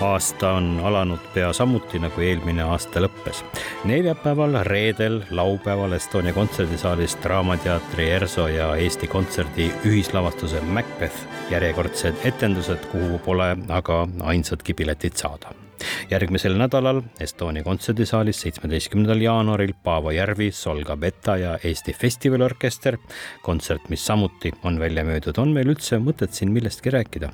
[0.00, 3.42] Aasta on alanud pea samuti nagu eelmine aasta lõppes.
[3.84, 13.18] neljapäeval, reedel, laupäeval Estonia kontserdisaalis Draamateatri ERSO ja Eesti Kontserdi ühislavastuse Macbeth järjekordsed etendused, kuhu
[13.18, 15.65] pole aga ainsatki piletit saada
[16.10, 22.98] järgmisel nädalal Estonia kontserdisaalis, seitsmeteistkümnendal jaanuaril Paavo Järvi, Solga Beta ja Eesti Festivaliorkester.
[23.42, 27.30] kontsert, mis samuti on välja müüdud, on meil üldse mõtet siin millestki rääkida?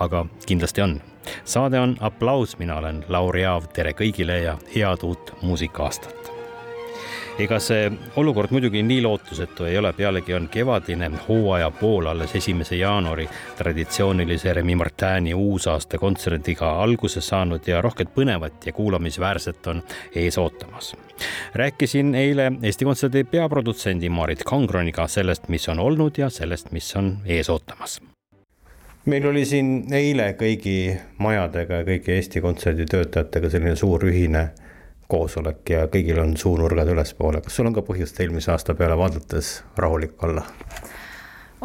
[0.00, 1.00] aga kindlasti on.
[1.44, 6.35] saade on Applaus, mina olen Lauri Aav, tere kõigile ja head uut muusika-aastat
[7.38, 12.76] ega see olukord muidugi nii lootusetu ei ole, pealegi on kevadine hooaja pool alles esimese
[12.76, 13.28] jaanuari.
[13.58, 19.82] Traditsioonilise Remi Martini uusaasta kontserdiga alguse saanud ja rohket põnevat ja kuulamisväärset on
[20.14, 20.96] ees ootamas.
[21.54, 27.18] rääkisin eile Eesti Kontserdi peaprodutsendi Marit Kangroniga sellest, mis on olnud ja sellest, mis on
[27.24, 28.00] ees ootamas.
[29.04, 34.48] Meil oli siin eile kõigi majadega ja kõigi Eesti Kontserdi töötajatega selline suur ühine
[35.08, 39.60] koosolek ja kõigil on suunurgad ülespoole, kas sul on ka põhjust eelmise aasta peale vaadates
[39.78, 40.44] rahulik olla?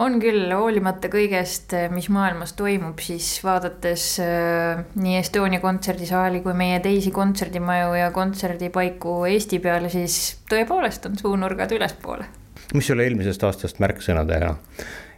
[0.01, 6.79] on küll, hoolimata kõigest, mis maailmas toimub, siis vaadates äh, nii Estonia kontserdisaali kui meie
[6.83, 12.29] teisi kontserdimaju ja kontserdipaiku Eesti peale, siis tõepoolest on suunurgad ülespoole.
[12.73, 14.55] Mis sulle eelmisest aastast märksõnadena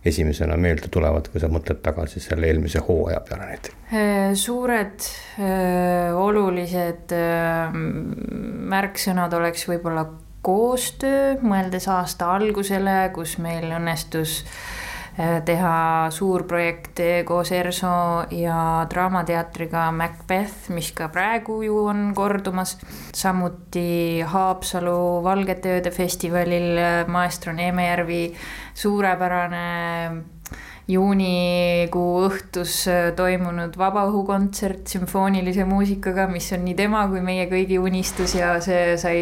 [0.05, 3.77] esimesena meelde tulevad, kui sa mõtled tagasi selle eelmise hooaja peale näiteks?
[3.94, 5.08] Äh, suured
[5.39, 7.77] äh, olulised äh,
[8.73, 10.06] märksõnad oleks võib-olla
[10.44, 14.41] koostöö, mõeldes aasta algusele, kus meil õnnestus
[15.18, 22.78] teha suur projekt koos ERSO ja Draamateatriga Macbeth, mis ka praegu ju on kordumas.
[23.13, 28.34] samuti Haapsalu Valgete Ööde festivalil maestro Neemejärvi
[28.73, 30.23] suurepärane
[30.88, 32.73] juunikuu õhtus
[33.16, 39.22] toimunud vabaõhukontsert sümfoonilise muusikaga, mis on nii tema kui meie kõigi unistus ja see sai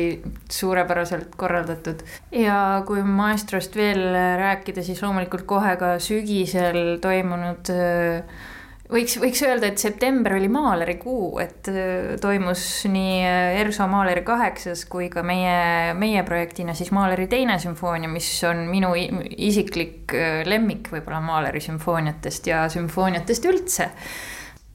[0.50, 2.02] suurepäraselt korraldatud.
[2.34, 4.02] ja kui maestrost veel
[4.42, 8.50] rääkida, siis loomulikult kohe ka sügisel toimunud äh,
[8.92, 14.84] võiks, võiks öelda, et september oli maalerikuu, et äh, toimus nii äh, ERSO Maaleri kaheksas
[14.92, 20.92] kui ka meie, meie projektina siis Maaleri teine sümfoonia, mis on minu isiklik äh, lemmik
[20.94, 23.90] võib-olla Maaleri sümfooniatest ja sümfooniatest üldse.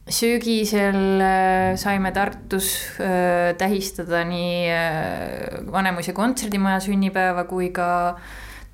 [0.07, 1.19] Sügisel
[1.83, 2.69] saime Tartus
[3.59, 7.89] tähistada nii Vanemuise kontserdimaja sünnipäeva kui ka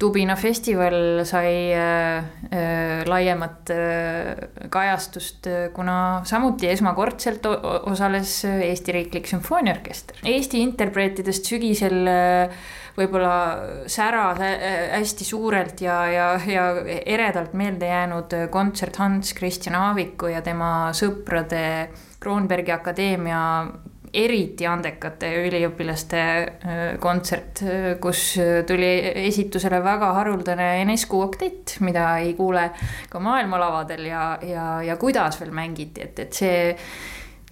[0.01, 2.19] Dubina festival sai äh,
[2.51, 10.19] äh, laiemat äh, kajastust, äh, kuna samuti esmakordselt osales Eesti Riiklik Sümfooniaorkester.
[10.27, 12.65] Eesti interpreetidest sügisel äh,
[12.97, 13.37] võib-olla
[13.91, 16.67] säras äh, hästi suurelt ja, ja, ja
[17.07, 21.63] eredalt meelde jäänud kontsert Hans Christian Aaviku ja tema sõprade
[22.23, 23.43] Kroonbergi akadeemia
[24.13, 28.37] eriti andekate üliõpilaste äh, kontsert, äh, kus
[28.69, 28.93] tuli
[29.27, 32.69] esitusele väga haruldane Enescu oktett, mida ei kuule
[33.11, 36.73] ka maailmalavadel ja, ja, ja kuidas veel mängiti, et, et see,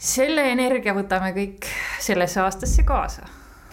[0.01, 1.69] selle energia võtame kõik
[2.01, 3.29] sellesse aastasse kaasa.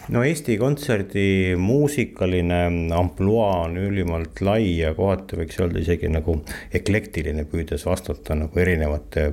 [0.08, 2.62] No Eesti Kontserdi muusikaline
[2.96, 6.38] ampluaa on ülimalt lai ja kohati võiks öelda isegi nagu
[6.72, 9.26] eklektiline, püüdes vastata nagu erinevate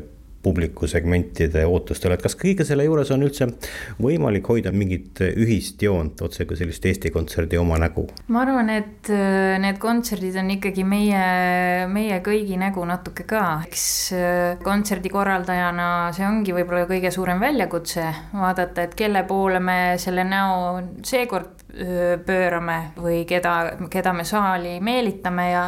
[0.45, 3.47] publiku segmentide ootustele, et kas kõige selle juures on üldse
[4.01, 8.05] võimalik hoida mingit ühist joont, otsekui sellist Eesti Kontserdi oma nägu?
[8.33, 11.25] ma arvan, et äh, need kontserdid on ikkagi meie,
[11.91, 18.07] meie kõigi nägu natuke ka, eks äh, kontserdi korraldajana see ongi võib-olla kõige suurem väljakutse,
[18.35, 21.64] vaadata, et kelle poole me selle näo seekord
[22.25, 25.63] pöörame või keda, keda me saali meelitame ja,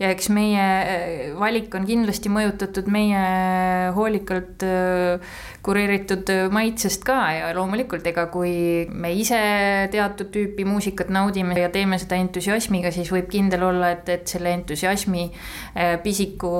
[0.00, 3.20] ja eks meie valik on kindlasti mõjutatud meie
[3.96, 4.64] hoolikalt
[5.60, 9.40] kureeritud maitsest ka ja loomulikult, ega kui me ise
[9.92, 14.54] teatud tüüpi muusikat naudime ja teeme seda entusiasmiga, siis võib kindel olla, et, et selle
[14.56, 15.26] entusiasmi
[16.04, 16.52] pisiku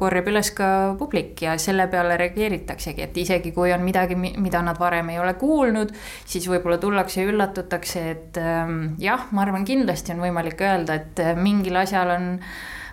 [0.00, 4.80] korjab üles ka publik ja selle peale reageeritaksegi, et isegi kui on midagi, mida nad
[4.80, 5.94] varem ei ole kuulnud,
[6.26, 11.22] siis võib-olla tullakse ja üllatutakse et ähm, jah, ma arvan, kindlasti on võimalik öelda, et
[11.22, 12.34] äh, mingil asjal on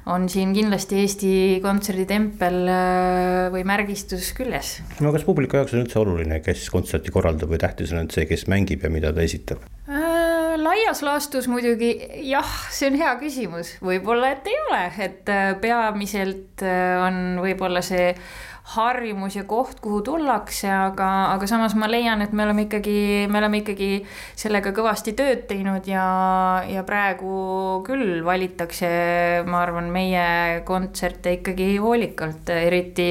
[0.05, 1.29] on siin kindlasti Eesti
[1.63, 2.57] kontserditempel
[3.49, 4.75] või märgistus küljes.
[5.01, 8.27] no kas publiku jaoks on üldse oluline, kes kontserti korraldab või tähtis on ainult see,
[8.29, 9.65] kes mängib ja mida ta esitab?
[10.55, 11.89] laias laastus muidugi
[12.29, 18.13] jah, see on hea küsimus, võib-olla, et ei ole, et peamiselt on võib-olla see
[18.73, 22.97] harjumus ja koht, kuhu tullakse, aga, aga samas ma leian, et me oleme ikkagi,
[23.29, 23.89] me oleme ikkagi
[24.37, 26.05] sellega kõvasti tööd teinud ja,
[26.65, 28.89] ja praegu küll valitakse,
[29.45, 33.09] ma arvan, meie kontserte ikkagi hoolikalt, eriti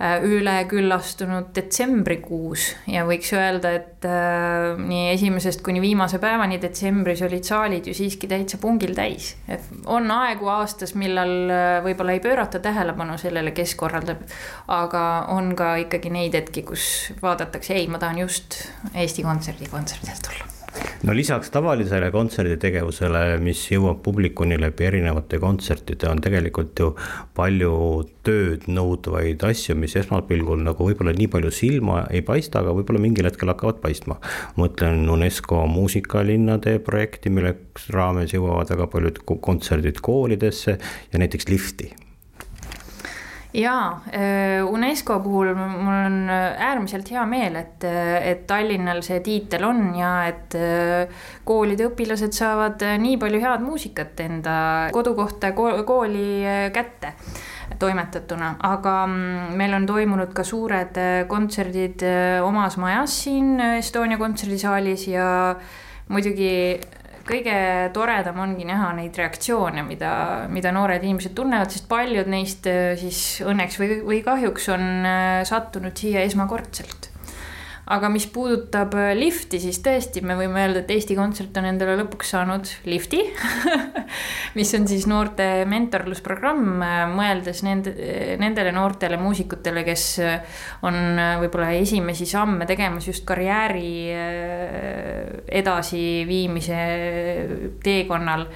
[0.00, 7.90] üleküllastunud detsembrikuus ja võiks öelda, et äh, nii esimesest kuni viimase päevani detsembris olid saalid
[7.90, 9.34] ju siiski täitsa pungil täis.
[9.48, 14.24] et on aegu aastas, millal äh, võib-olla ei pöörata tähelepanu sellele, kes korraldab,
[14.68, 15.04] aga
[15.36, 18.62] on ka ikkagi neid hetki, kus vaadatakse, ei, ma tahan just
[18.94, 20.59] Eesti Kontserdi kontserdilt tulla
[21.02, 26.90] no lisaks tavalisele kontserditegevusele, mis jõuab publikuni läbi erinevate kontsertide, on tegelikult ju
[27.36, 27.72] palju
[28.26, 33.30] tööd nõudvaid asju, mis esmapilgul nagu võib-olla nii palju silma ei paista, aga võib-olla mingil
[33.30, 34.18] hetkel hakkavad paistma.
[34.60, 37.56] mõtlen UNESCO muusikalinnade projekti, mille
[37.94, 40.78] raames jõuavad väga paljud kontserdid koolidesse
[41.12, 41.92] ja näiteks lifti
[43.54, 49.20] jaa, äh, UNESCO puhul mul on äh, äärmiselt hea meel, et, äh, et Tallinnal see
[49.26, 50.54] tiitel on ja et
[51.46, 54.54] koolide õpilased saavad nii palju head muusikat enda
[54.94, 56.26] kodukohta kooli
[56.74, 57.14] kätte
[57.80, 60.98] toimetatuna, aga mm, meil on toimunud ka suured
[61.30, 62.02] kontserdid
[62.46, 65.28] omas majas siin Estonia kontserdisaalis ja
[66.10, 66.50] muidugi
[67.30, 67.54] kõige
[67.94, 70.12] toredam ongi näha neid reaktsioone, mida,
[70.52, 75.40] mida noored inimesed tunnevad, sest paljud neist äh, siis õnneks või, või kahjuks on äh,
[75.48, 77.08] sattunud siia esmakordselt.
[77.90, 81.96] Aga mis puudutab äh, lifti, siis tõesti, me võime öelda, et Eesti Kontsert on endale
[82.02, 83.24] lõpuks saanud lifti
[84.54, 87.94] mis on siis noorte mentorlusprogramm, äh, mõeldes nende,
[88.40, 90.98] nendele noortele muusikutele, kes äh, on
[91.42, 93.90] võib-olla esimesi samme tegemas just karjääri
[95.60, 96.84] edasiviimise
[97.84, 98.46] teekonnal.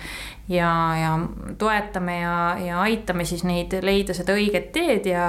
[0.44, 0.70] Ja,
[1.00, 1.12] ja
[1.56, 5.25] toetame ja, ja aitame siis neid leida seda õiget teed ja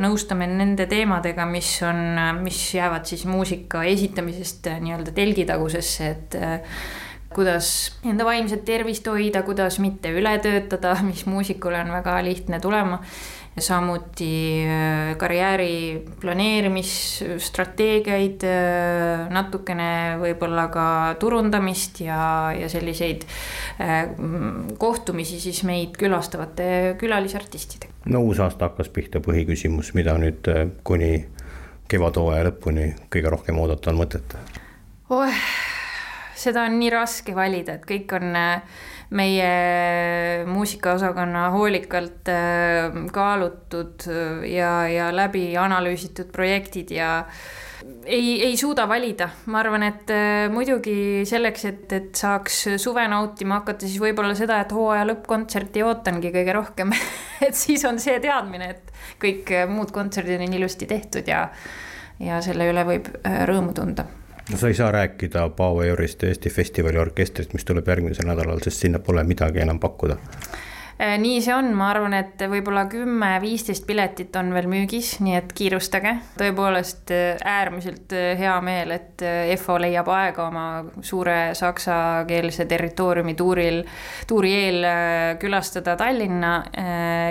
[0.00, 6.38] nõustame nende teemadega, mis on, mis jäävad siis muusika esitamisest nii-öelda telgitagusesse, et
[7.34, 13.02] kuidas enda vaimset tervist hoida, kuidas mitte üle töötada, mis muusikule on väga lihtne tulema
[13.60, 23.24] samuti äh, karjääri planeerimisstrateegiaid, äh, natukene võib-olla ka turundamist ja, ja selliseid
[23.82, 24.08] äh,
[24.78, 27.92] kohtumisi siis meid külastavate külalisartistidega.
[28.12, 30.42] no uus aasta hakkas pihta, põhiküsimus, mida nüüd
[30.86, 31.12] kuni
[31.88, 34.26] kevadhooaja lõpuni kõige rohkem oodata on mõtet
[35.10, 35.32] oh,?
[36.38, 38.38] Seda on nii raske valida, et kõik on
[39.18, 44.04] meie muusikaosakonna hoolikalt äh, kaalutud
[44.48, 47.22] ja, ja läbi analüüsitud projektid ja
[48.04, 53.62] ei, ei suuda valida, ma arvan, et äh, muidugi selleks, et, et saaks suve nautima
[53.62, 56.94] hakata, siis võib-olla seda, et hooaja lõppkontserti ootangi kõige rohkem.
[57.38, 58.88] Et siis on see teadmine, et
[59.22, 61.44] kõik muud kontserdid on ilusti tehtud ja,
[62.18, 64.08] ja selle üle võib äh, rõõmu tunda
[64.50, 68.84] no sa ei saa rääkida Paavo Eurist Eesti festivali orkestrist, mis tuleb järgmisel nädalal, sest
[68.86, 70.16] sinna pole midagi enam pakkuda
[70.98, 76.16] nii see on, ma arvan, et võib-olla kümme-viisteist piletit on veel müügis, nii et kiirustage.
[76.40, 80.64] tõepoolest äh, äärmiselt äh, hea meel, et EFO leiab aega oma
[81.06, 83.84] suure saksakeelse territooriumi tuuril,
[84.26, 84.86] tuuri eel
[85.38, 86.52] külastada Tallinna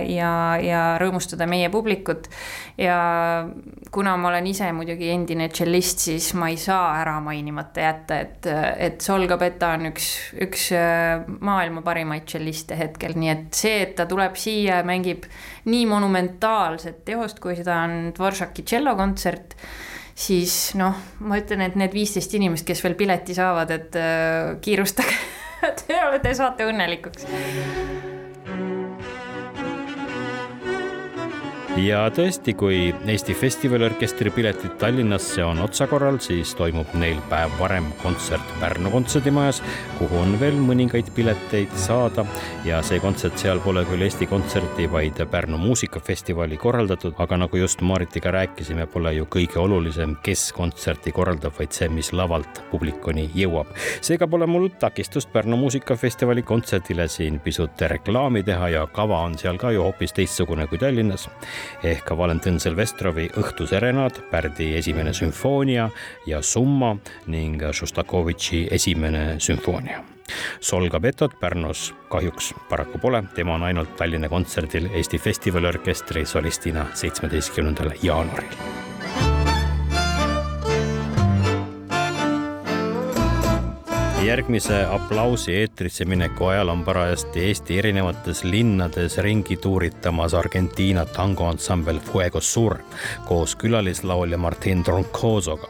[0.08, 0.32] ja,
[0.62, 2.28] ja rõõmustada meie publikut.
[2.78, 2.98] ja
[3.92, 8.50] kuna ma olen ise muidugi endine tšellist, siis ma ei saa ära mainimata jätta, et,
[8.78, 10.10] et Solga Beta on üks,
[10.44, 10.70] üks
[11.40, 15.28] maailma parimaid tšelliste hetkel, nii et see, et ta tuleb siia ja mängib
[15.68, 19.58] nii monumentaalset teost, kui seda on Dvoržaki tšellokontsert,
[20.18, 25.18] siis noh, ma ütlen, et need viisteist inimest, kes veel pileti saavad, et äh, kiirustage.
[25.82, 27.26] Te olete, saate õnnelikuks
[31.78, 38.54] ja tõesti, kui Eesti Festivaliorkestri piletid Tallinnasse on otsakorral, siis toimub neil päev varem kontsert
[38.62, 39.60] Pärnu kontserdimajas,
[40.00, 42.26] kuhu on veel mõningaid pileteid saada.
[42.66, 47.82] Ja see kontsert seal pole küll Eesti Kontserdi, vaid Pärnu muusikafestivali korraldatud, aga nagu just
[47.86, 53.74] Maritiga rääkisime, pole ju kõige olulisem, kes kontserti korraldab, vaid see, mis lavalt publikuni jõuab.
[54.02, 59.58] seega pole mul takistust Pärnu muusikafestivali kontserdile siin pisut reklaami teha ja kava on seal
[59.58, 61.30] ka ju hoopis teistsugune kui Tallinnas
[61.84, 65.90] ehk Valentin Silvestrovi Õhtuserenad, Pärdi esimene sümfoonia
[66.26, 66.96] ja Summa
[67.28, 70.04] ning Šostakovitši esimene sümfoonia.
[70.60, 77.96] Solga Petot Pärnus kahjuks paraku pole, tema on ainult Tallinna kontserdil Eesti Festivaliorkestri solistina seitsmeteistkümnendal
[78.04, 78.77] jaanuaril
[84.26, 92.42] järgmise aplausi eetrisse mineku ajal on parajasti Eesti erinevates linnades ringi tuuritamas Argentiina tangoansambel Fuego
[92.42, 92.78] Sur
[93.26, 95.68] koos külalislaulja Martin Troncosoga.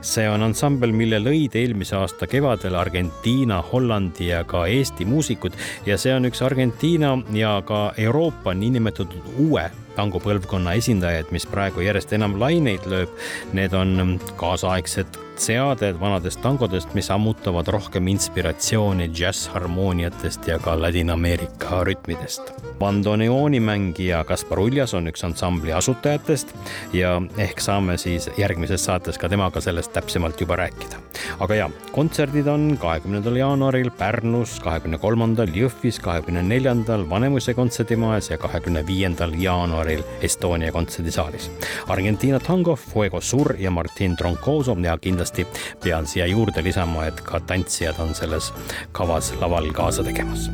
[0.00, 5.98] See on ansambel, mille lõid eelmise aasta kevadel Argentiina, Hollandi ja ka Eesti muusikud ja
[5.98, 9.66] see on üks Argentiina ja ka Euroopa niinimetatud uue
[9.98, 13.12] tangopõlvkonna esindajaid, mis praegu järjest enam laineid lööb.
[13.56, 22.52] Need on kaasaegsed seaded vanadest tangodest, mis ammutavad rohkem inspiratsiooni džässharmooniatest ja ka Ladina-Ameerika rütmidest.
[22.78, 26.52] bandoneoni mängija Kaspar Uljas on üks ansambli asutajatest
[26.94, 31.00] ja ehk saame siis järgmises saates ka temaga sellest täpsemalt juba rääkida.
[31.40, 38.38] aga ja, kontserdid on kahekümnendal jaanuaril Pärnus, kahekümne kolmandal Jõhvis, kahekümne neljandal Vanemuise kontserdimajas ja
[38.38, 39.87] kahekümne viiendal jaanuaril
[40.22, 41.50] Estonia kontserdisaalis.
[41.88, 45.46] Argentiina tango, Fuego Sur ja Martin Troncoso ja kindlasti
[45.82, 48.52] pean siia juurde lisama, et ka tantsijad on selles
[48.92, 50.50] kavas laval kaasa tegemas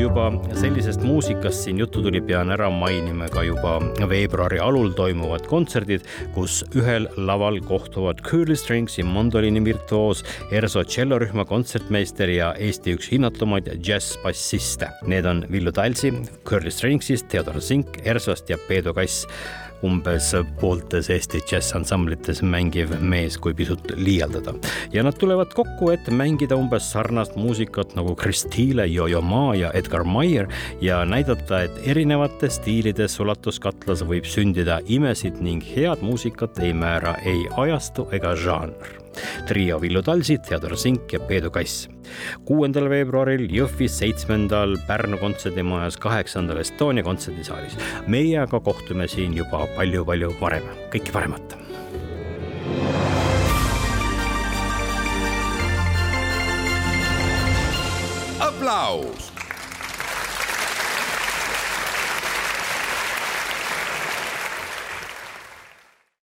[0.00, 3.76] juba sellisest muusikast siin juttu tuli, pean ära mainima ka juba
[4.08, 12.32] veebruari alul toimuvad kontserdid, kus ühel laval kohtuvad Curly Stringsi mandoliini virtuoos, ERSO tšellorühma kontsertmeister
[12.32, 14.88] ja Eesti üks hinnatumaid džässbassiste.
[15.10, 16.12] Need on Villu Talsi,
[16.48, 19.26] Curly Stringsist, Theodor Zink, ERSO-st ja Peedu Kass
[19.86, 24.54] umbes pooltes Eesti džässansamblites mängiv mees, kui pisut liialdada.
[24.92, 30.04] ja nad tulevad kokku, et mängida umbes sarnast muusikat nagu Kristiile, Yo-Yo Ma ja Edgar
[30.04, 30.48] Meyer
[30.80, 37.46] ja näidata, et erinevates stiilides ulatuskatlas võib sündida imesid ning head muusikat ei määra ei
[37.56, 38.99] ajastu ega žanr
[39.48, 41.88] trio Villu Talsit, Theodor Sink ja Peedu Kass.
[42.44, 47.76] kuuendal veebruaril Jõhvis, seitsmendal Pärnu kontserdimajas, kaheksandal Estonia kontserdisaalis.
[48.06, 51.56] meie aga kohtume siin juba palju-palju varem, kõike paremat.
[58.40, 59.30] aplaus